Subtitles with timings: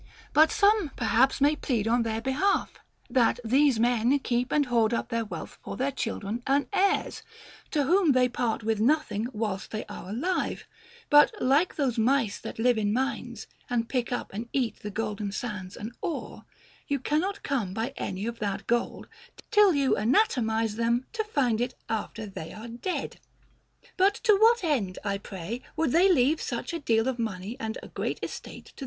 [0.29, 0.29] 7.
[0.33, 5.09] But some perhaps may plead on their behalf, that these men keep and hoard up
[5.09, 7.21] their wealth for their chil dren and heirs,—
[7.69, 10.65] to whom they part with nothing whilst they are alive;
[11.11, 15.31] but, like those mice that live in mines and pick up and eat the golden
[15.31, 16.45] sands and ore,
[16.87, 19.07] you cannot come by any of that gold,
[19.51, 23.19] till you anatomize them to find it after they are dead.
[23.97, 27.77] But to what end, I pray, would they leave such a deal of money and
[27.83, 28.79] a great estate to then.